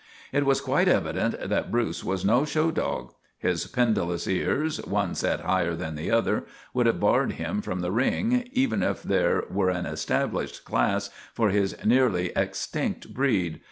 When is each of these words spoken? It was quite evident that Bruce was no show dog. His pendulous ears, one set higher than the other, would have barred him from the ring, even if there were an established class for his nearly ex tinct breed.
It 0.31 0.47
was 0.47 0.61
quite 0.61 0.87
evident 0.87 1.39
that 1.47 1.69
Bruce 1.69 2.03
was 2.03 2.25
no 2.25 2.43
show 2.43 2.71
dog. 2.71 3.13
His 3.37 3.67
pendulous 3.67 4.25
ears, 4.27 4.83
one 4.83 5.13
set 5.13 5.41
higher 5.41 5.75
than 5.75 5.93
the 5.93 6.09
other, 6.09 6.45
would 6.73 6.87
have 6.87 6.99
barred 6.99 7.33
him 7.33 7.61
from 7.61 7.81
the 7.81 7.91
ring, 7.91 8.49
even 8.51 8.81
if 8.81 9.03
there 9.03 9.43
were 9.51 9.69
an 9.69 9.85
established 9.85 10.65
class 10.65 11.11
for 11.35 11.49
his 11.51 11.75
nearly 11.85 12.35
ex 12.35 12.65
tinct 12.65 13.13
breed. 13.13 13.59